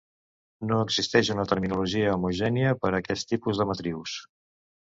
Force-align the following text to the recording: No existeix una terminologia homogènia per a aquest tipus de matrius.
No 0.69 0.77
existeix 0.85 1.29
una 1.33 1.45
terminologia 1.51 2.15
homogènia 2.21 2.75
per 2.87 2.91
a 2.93 2.97
aquest 3.05 3.31
tipus 3.35 3.63
de 3.63 3.73
matrius. 3.75 4.19